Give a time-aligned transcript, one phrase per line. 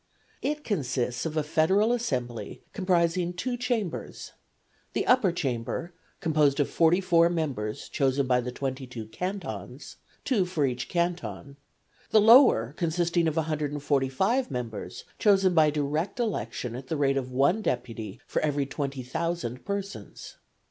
[0.41, 4.31] It consists of a federal assembly comprising two Chambers
[4.93, 10.47] the Upper Chamber composed of forty four members chosen by the twenty two cantons, two
[10.47, 11.55] for each canton;
[12.09, 17.61] the Lower consisting of 145 members chosen by direct election at the rate of one
[17.61, 20.37] deputy for every 20,000 persons.